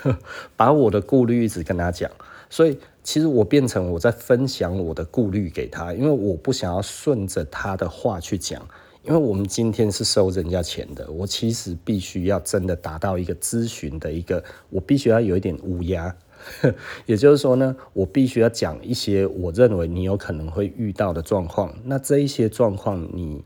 [0.57, 2.11] 把我的顾虑一直跟他讲。
[2.49, 8.67] 所以其实我变成我在分享我的顾虑给他，因为我不想要顺着他的话去讲。
[9.05, 16.15] 因为我们今天是收人家钱的，我其实必须要真的达到一个咨询的一个，我必须要有一点乌鸦，
[17.07, 21.75] 也就是说呢，我必须要讲一些我认为你有可能会遇到的状况。
[21.85, 23.43] 那这一些状况，你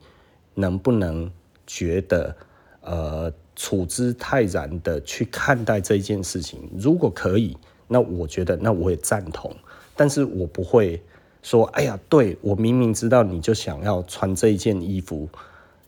[0.54, 1.30] 能不能
[1.66, 2.34] 觉得
[2.80, 6.68] 呃处之泰然的去看待这件事情？
[6.76, 9.54] 如果可以，那我觉得那我也赞同，
[9.94, 11.00] 但是我不会
[11.42, 15.28] 说，哎呀，对，我明明知道你就想要穿这一件衣服。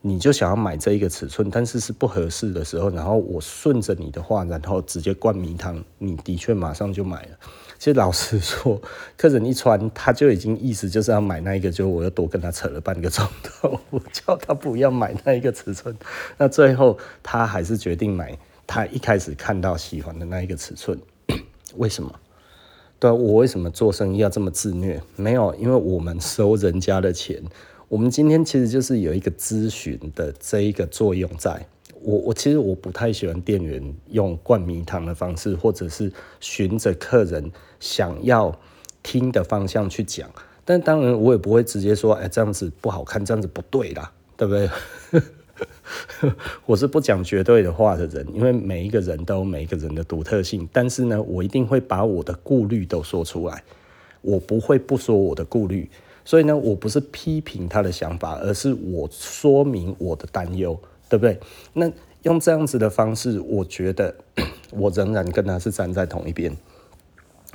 [0.07, 7.39] 你就想要买这一个尺寸，但是是不合适的时候，然后我顺着你的话，然后直接灌迷汤，你的确马上就买了。
[7.79, 8.79] 其实老实说，
[9.17, 15.97] 客人一穿，他就已经意思就是要买那一个，就我又多跟他扯了半个钟头，我叫他不要买那一个尺寸，
[16.37, 18.37] 那最后他还是决定买
[18.67, 21.01] 他一开始看到喜欢的那一个尺寸。
[21.77, 22.15] 为什么？
[23.05, 24.99] 对，我为什么做生意要这么自虐？
[25.17, 27.39] 没有，因为我们收人家的钱。
[27.87, 31.67] 我们今天其实就是有一个咨询的这一个作用在，
[32.01, 38.59] 我我其实我不太喜欢店员用灌迷汤的方式，或者是循着客人想要
[39.03, 40.27] 听的方向去讲。
[40.65, 44.67] 但当然我也不会直接说，哎，这样子不好看，这样子不对啦，对不对？
[46.67, 50.69] 我是不讲绝对的话的人，因为每一个人都有每一个人的独特性。
[50.73, 53.63] 但是呢，我一定会把我的顾虑都说出来，
[54.23, 55.91] 我不会不说我的顾虑。
[56.25, 61.39] 所以呢，我不是批评他的想法，而是我说明我的担忧，对不对？
[61.75, 61.91] 那
[62.23, 64.15] 用这样子的方式，我觉得
[64.73, 66.57] 我仍然跟他是站在同一边。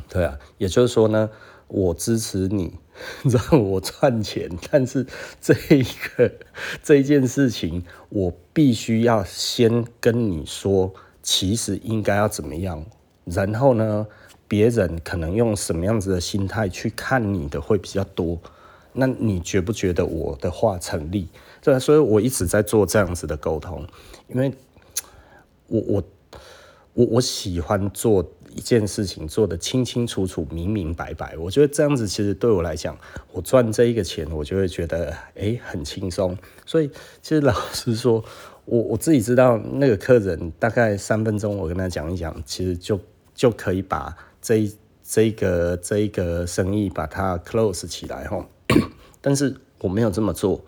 [0.08, 1.30] 对啊，也就是说呢，
[1.68, 2.74] 我支持你
[3.23, 5.05] 让我赚钱，但是
[5.39, 6.31] 这一个
[6.83, 12.85] 这一件事情，我必须要先跟你说，其实应该要怎么样，
[13.25, 14.07] 然后呢，
[14.47, 18.39] 别人可能用什么样子的心态去看你的会比较多。
[18.93, 21.29] 那你觉不觉得我的话成立？
[21.62, 23.85] 对，所以我一直在做这样子的沟通，
[24.27, 24.51] 因为
[25.67, 26.03] 我我
[26.93, 31.35] 我我喜欢做一件事情做得清清楚楚、明明白白。
[31.38, 32.97] 我觉得这样子其实对我来讲，
[33.31, 36.38] 我赚这一个钱，我就会觉得诶很轻松。
[36.65, 36.89] 所以
[37.21, 38.23] 其实老实说，
[38.65, 42.99] 我我自己知道那个客人大概三分钟，我跟他讲一讲，其实就
[43.33, 48.45] 就可以把这一这一个这一个生意把它 close 起来吼。
[49.21, 50.63] 但是我没有这么做，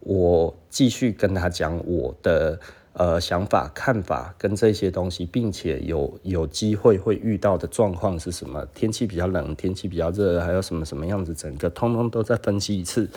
[0.00, 2.58] 我继续跟他讲我的
[2.92, 8.66] 呃想法、看法跟这些东西，并且有有机会会遇到的状况是什么？
[8.74, 11.34] 天气比较冷，天气比较热，还有什么什么样子？
[11.34, 13.08] 整个通通都在分析一次，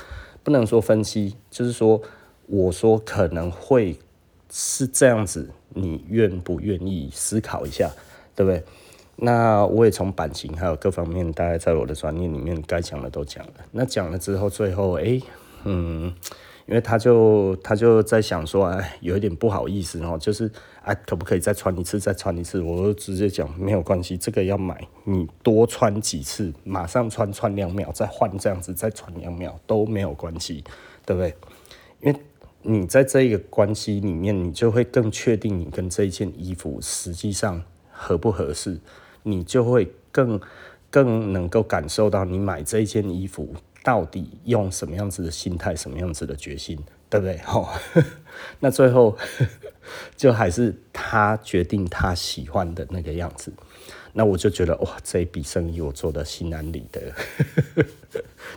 [0.43, 2.01] 不能说分析，就是说
[2.47, 3.97] 我说可能会
[4.51, 7.91] 是这样子，你愿不愿意思考一下，
[8.35, 8.63] 对不对？
[9.15, 13.53] 那我也从版型还有各方面，大概在我的专业里面该讲的都讲了。
[13.71, 15.21] 那讲了之后，最后哎、
[15.65, 16.11] 嗯，
[16.65, 20.49] 因为他就他就在想说，哎，有一点不好意思哦，就是
[20.83, 22.61] 哎，可不可以再穿一次，再穿一次？
[22.61, 30.63] 我就直接讲没有关系，这个要买，你多穿几次，马上穿穿两秒，再换这样子，再穿两秒都没有关系，
[31.05, 31.35] 对不对？
[32.01, 32.19] 因为
[32.61, 37.61] 你在这一个关系里面，你就会更确定你跟这一件衣服实际上
[37.91, 38.79] 合不合适。
[39.25, 40.37] 你就会更
[40.89, 46.79] 更能够感受到你买这件衣服到底用什么样子的心态、什么样子的决心
[47.09, 47.37] 对不对？
[47.39, 47.67] 吼
[48.61, 49.15] 那最后
[50.17, 53.53] 就还是他决定他喜欢的那个样子。
[54.15, 57.01] 那我就觉得哇，这一笔生意我做得心安理得，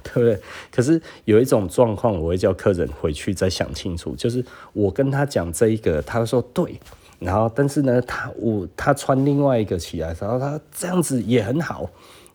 [0.03, 0.39] 对不对？
[0.71, 6.79] 可是有一种状况，我会叫客人回去再想清楚，就是我跟他讲这一个，他说对，
[7.19, 11.89] 然后但是呢，他我他穿另外一个起来，然后他这样子也很好，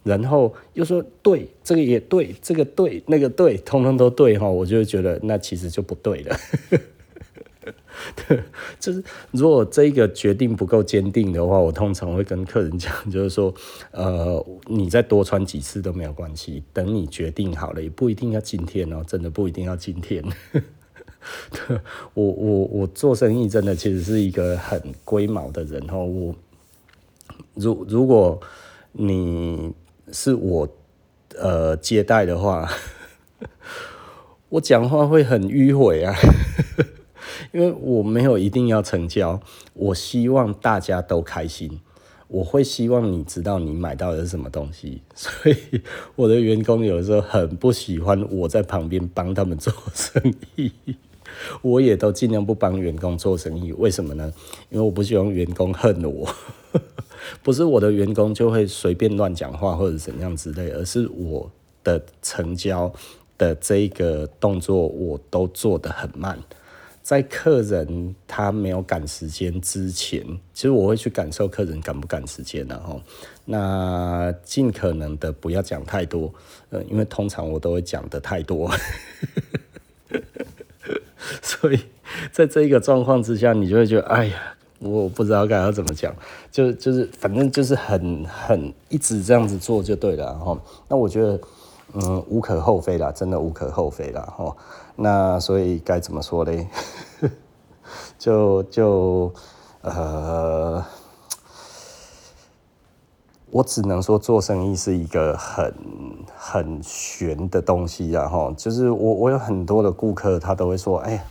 [0.04, 6.36] 然后又说对，这个也对，这个对，那个对，通通都对哈，我就觉得那其实就不对了。
[8.80, 13.54] 就是如果这个决定不够坚定的话，我通常会跟客人讲，就是说，
[13.92, 20.24] 呃，你再多穿几次都没有关系，等你决定好了，也不一定要今天哦，真的不一定要今天。
[22.16, 26.36] 我我我做生意真的其实是一个很龟毛的人哦，我
[27.54, 28.42] 如如果
[28.94, 29.72] 你
[30.12, 30.68] 是我
[31.38, 32.70] 呃接待的话，
[34.50, 36.14] 我讲话会很迂回啊。
[37.52, 39.42] 因为我没有一定要成交，
[39.74, 41.82] 我希望大家都开心。
[42.28, 45.82] 我会希望你知道你买到的是什么东西， 所以
[46.16, 50.72] 我的员工有的时候很不喜欢我在旁边帮他们做生意，
[51.62, 53.74] 我也都尽量不帮员工做生意。
[53.74, 54.32] 为什么呢？
[54.70, 56.34] 因为我不希望员工恨我，
[57.44, 61.52] 不是我的员工就会随便乱讲话或者怎样之类，而是我
[61.84, 62.92] 的成交
[63.38, 66.38] 的这一个动作我都做得很慢。
[67.04, 73.02] 在客人他没有赶时间之前，其实我会去感受客人赶不赶时间，然后
[73.46, 76.32] 那尽可能的不要讲太多，
[76.70, 78.72] 呃，因为通常我都会讲的太多，
[81.42, 81.80] 所以
[82.32, 86.14] 在这一个状况之下，你就会觉得，哎呀，我不知道该要怎么讲，
[86.52, 90.58] 就就是反正就是很很一直这样子做就对了，然后
[90.88, 91.40] 那我觉得。
[91.94, 94.56] 嗯，无可厚非啦，真的无可厚非啦，吼。
[94.96, 96.66] 那所以该怎么说嘞？
[98.18, 99.34] 就就
[99.82, 100.82] 呃，
[103.50, 105.76] 我只能说做生意是一个很
[106.34, 108.54] 很玄的东西啊，吼。
[108.54, 111.26] 就是我我有很多的顾客，他都会说，哎，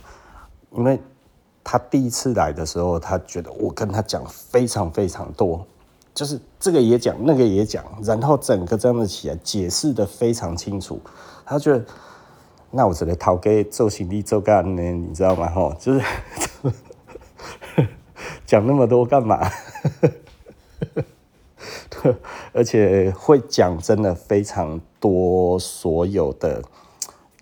[0.75, 1.01] 因为
[1.63, 5.65] 他第一次来的时候，他觉得我跟他讲非常非常多。
[6.13, 10.99] 就是这个也讲，那个也讲，然后整个这样子起来解释的非常清楚。
[11.45, 11.85] 他觉得，
[12.71, 15.49] 那我只能掏给做行李做干呢，你知道吗？
[15.49, 16.01] 吼，就是
[18.45, 19.39] 讲那么多干嘛？
[22.51, 26.61] 而且会讲真的非常多，所有的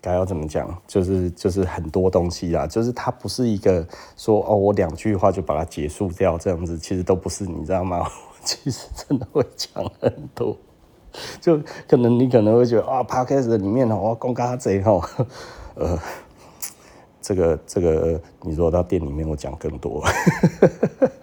[0.02, 0.82] 该要怎么讲？
[0.88, 3.86] 就是就是很多东西啊，就是它不是一个
[4.16, 8.08] 说哦，我两句话就把它结束掉这样子，其实都不是，你知道吗？
[8.44, 10.56] 其实真的会讲很多，
[11.42, 15.04] 就可能你可能会觉得啊，Podcast 里面哦，公家贼吼，
[15.76, 16.00] 呃，
[17.22, 20.02] 这个这个，你说到店里面我讲更多，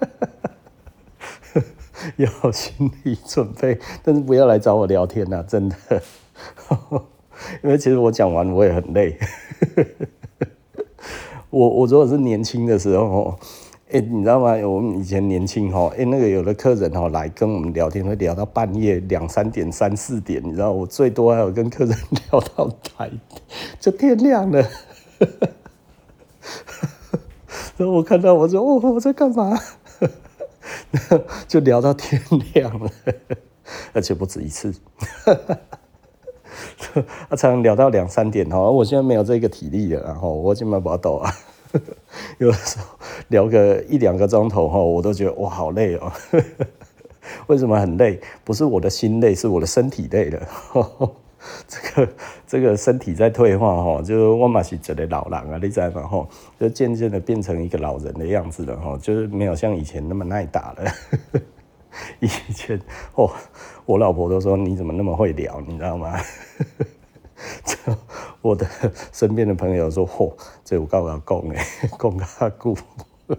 [2.17, 5.77] 要心理准备，但是不要来找我聊天呐，真的，
[7.63, 9.17] 因为其实我讲完我也很累，
[11.51, 13.39] 我我如果是年轻的时候。
[13.89, 14.57] 哎、欸，你知道吗？
[14.67, 21.97] 我们以前年轻哈，哎，那个有的客人哈来跟我们聊天，会聊到半夜两三点、三四点，你知道，我最多还有跟客人
[22.33, 22.69] 聊到
[22.99, 23.09] 白，
[23.79, 24.59] 就天亮了。
[27.79, 29.57] 然后我看到我说，哦，我在干嘛？
[31.47, 32.21] 就聊到天
[32.55, 32.91] 亮了，
[33.93, 34.75] 而且不止一次。
[36.79, 37.01] 他
[37.37, 41.33] 常常聊到两三点哈，我现在没有这个体力了，然后我就买不抖啊。
[42.39, 42.85] 有的时候
[43.29, 46.13] 聊个一两个钟头哈，我都觉得哇好累哦。
[47.49, 48.21] 为什么很累？
[48.45, 50.49] 不是我的心累，是我的身体累了。
[51.69, 52.13] 这个
[52.47, 56.27] 这个身体在退化哈，就我嘛是一个老人啊，你知道吗？
[56.59, 60.93] 就渐渐的变成一个老人的样子了哈，就是没有像以前那么耐打了。
[62.21, 62.81] 以前
[63.15, 63.31] 哦，
[63.85, 66.19] 我老婆都说你怎么那么会聊，你知道吗？
[68.41, 68.67] 我的
[69.13, 70.33] 身边的朋友说：“嚯，
[70.65, 71.63] 这我告诉他讲诶，
[71.99, 72.77] 讲他久。”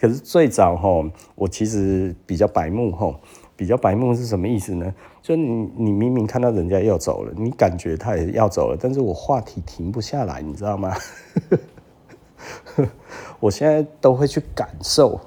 [0.00, 3.14] 可是最早哈，我其实比较白目哈，
[3.56, 4.94] 比较白目是什么意思呢？
[5.20, 10.96] 就你你明明看到人家要走了，你感觉他也要走了，但是我话题停不下来，你知道吗？
[13.38, 15.20] 我现在都会去感受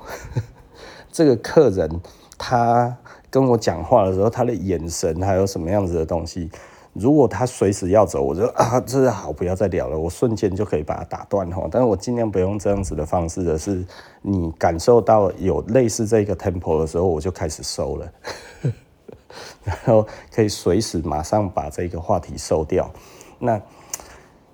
[1.16, 1.90] 这个客人
[2.38, 2.98] 他。
[3.32, 6.50] 跟我讲话的时候，他的眼神还有什么样子的东西？
[6.94, 11.68] 如果他随时要走，我就 啊，这是好，不要再聊了，我瞬间就可以把他打断哈。
[11.70, 13.84] 但是我尽量不用这样子的方式的是，
[14.22, 18.12] 你感受到有类似这个 tempo 的时候，我就开始收了，
[19.66, 22.90] 然后可以随时马上把这个话题收掉。
[23.38, 23.62] 那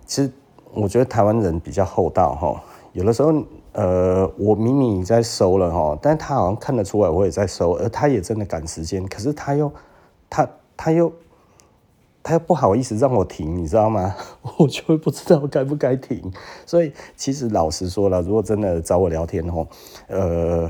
[0.07, 0.31] 其实
[0.73, 3.31] 我觉得台湾人比较厚道哈，有的时候，
[3.73, 9.71] 呃，我明明在收了哈，但他好像看得出来我也在收，而他也真的赶时间，可是他又，
[10.29, 11.11] 他他又，
[12.21, 14.13] 他又不好意思让我停，你知道吗？
[14.59, 16.31] 我就会不知道该不该停。
[16.65, 19.65] 所以其实老实说了，如果真的找我聊天哈，
[20.07, 20.69] 呃，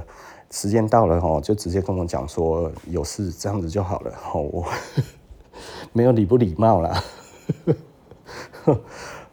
[0.52, 4.14] 时间到了哈，就直接跟我讲说有事，这样子就好了。
[4.34, 4.64] 我
[5.92, 7.04] 没有礼不礼貌啦。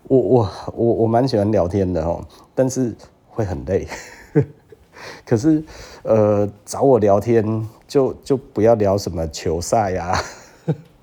[0.09, 2.97] 我我我我蛮喜欢聊天的哦，但是
[3.39, 3.87] 会很累。
[5.25, 5.63] 可是
[6.03, 10.19] 呃，找我聊天就就不要聊什么球赛啊，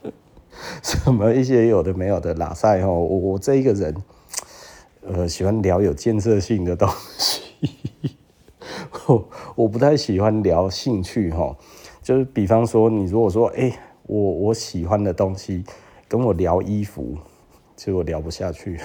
[0.84, 2.92] 什么一些有的没有的拉赛哦。
[2.92, 3.96] 我我这一个人
[5.08, 7.72] 呃喜欢聊有建设性的东西，
[9.08, 11.56] 我我不太喜欢聊兴趣哈。
[12.04, 13.72] 就是比方说，你如果说哎、
[14.04, 15.64] 我我喜欢的东西
[16.10, 17.18] 跟我聊衣服。
[17.78, 18.80] 其实我聊不下去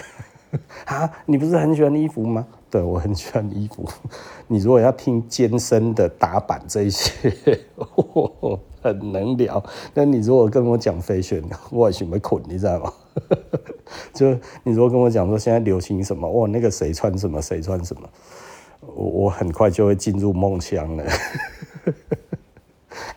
[0.87, 1.09] 啊！
[1.27, 2.45] 你不是很喜欢衣服吗？
[2.71, 3.85] 对，我很喜欢衣服。
[4.47, 7.59] 你如果要听肩身的打板这一些，
[7.97, 9.63] 我很能聊。
[9.93, 12.93] 那你如果跟我讲飞旋我也想要困，你知道吗？
[14.15, 14.31] 就
[14.63, 18.09] 你如果跟我讲说现在流行什么，哇，那个谁穿什么，谁穿什么，
[18.81, 21.05] 我我很快就会进入梦乡了。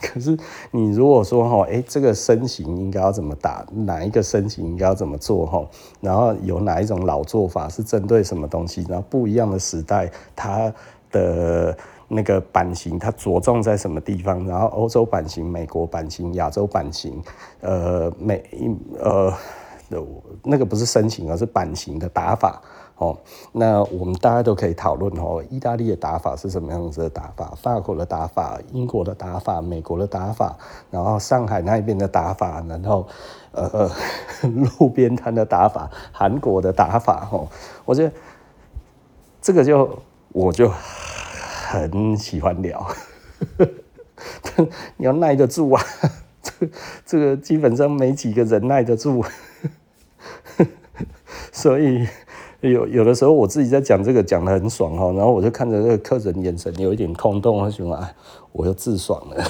[0.02, 0.38] 可是
[0.72, 3.66] 你如果说哈，哎，这个身形应该要怎么打？
[3.72, 5.46] 哪一个身形应该要怎么做？
[5.46, 5.66] 哈，
[6.02, 8.86] 然后有哪一种老做法是针对什么东西？
[8.90, 10.74] 然后不一样的时代，它
[11.12, 11.78] 的
[12.08, 14.46] 那个版型它着重在什么地方？
[14.46, 17.22] 然后欧洲版型、美国版型、亚洲版型，
[17.62, 18.44] 呃，美
[19.00, 19.34] 呃，
[20.44, 22.62] 那个不是身形，而是版型的打法。
[22.98, 23.18] 哦，
[23.52, 27.54] 那我们大家都可以讨论哦，意大利的打法是什么样子的打法？
[27.62, 30.56] 法国的打法、英国的打法、美国的打法，
[30.92, 33.08] 然后上海那边的打法，然后
[33.52, 33.92] 呃呃
[34.80, 37.48] 路边摊的打法、韩国的打法，哦，
[37.84, 38.14] 我觉得
[39.42, 40.00] 这个就
[40.32, 42.88] 我就很喜欢聊，
[44.98, 45.84] 你要耐得住啊，
[46.44, 46.70] 这
[47.06, 49.26] 这个基本上没几个人耐得住，
[51.52, 52.08] 所以。
[52.70, 58.16] 有有的时候我自己在讲这个讲得很爽哈，然后我就看着这个客人眼神有一点空洞，我就说哎，
[58.54, 59.46] 我又自爽了。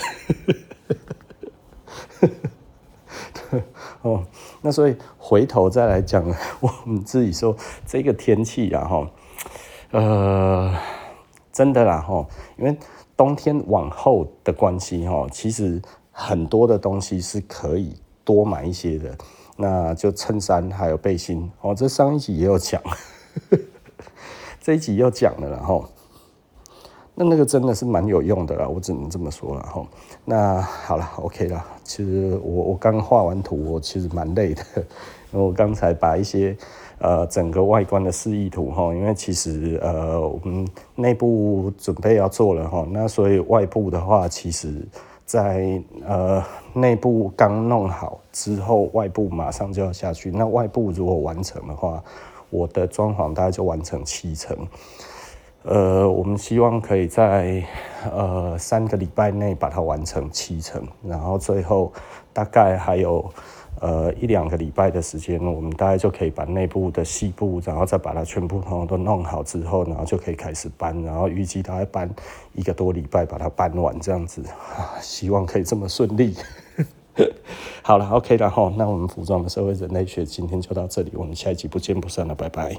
[4.01, 4.23] 哦，
[4.61, 6.25] 那所以回头再来讲，
[6.59, 7.55] 我们自己说
[7.85, 9.07] 这个天气啊哈，
[9.91, 10.75] 呃，
[11.51, 12.25] 真的啦哈，
[12.57, 12.75] 因为
[13.15, 15.79] 冬天往后的关系哈，其实
[16.11, 19.15] 很多的东西是可以多买一些的。
[19.55, 22.81] 那就衬衫还有背心哦，这上一集也有讲，
[24.59, 25.85] 这一集又讲了，然后
[27.13, 29.85] 那那个真的是蛮有用的啦，我只能这么说了哈。
[30.25, 31.63] 那好了，OK 了。
[31.83, 34.63] 其实我我刚画完图，我其实蛮累的，
[35.31, 36.57] 因为我刚才把一些
[36.97, 44.73] 呃整个外观的示意图哈，因为其实呃我们内部准备要做了哈，那所以外部的话其实。
[45.25, 46.43] 在呃
[46.73, 50.31] 内部刚弄好之后，外部马上就要下去。
[50.31, 52.03] 那外部如果完成的话，
[52.49, 54.57] 我的装潢大概就完成七成。
[55.63, 57.63] 呃，我们希望可以在
[58.11, 61.91] 呃三个礼拜内把它完成七成，然后最后
[62.31, 63.29] 大概还有。
[63.83, 72.09] 呃，一两个礼拜的时间，我们大概就可以把内部的细部，然后再把它全部都弄好之后，然后就可以开始搬，然后预计大概搬
[72.53, 74.41] 一个多礼拜把它搬完，这样子，
[75.03, 76.33] 希望可以这么顺利。
[77.83, 82.77] 好了，OK 了哈，那我们服装的社会人类学今天就到这里，我们下一集不见不散了，拜拜。